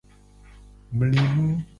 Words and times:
Mli 0.91 1.21
nu. 1.35 1.45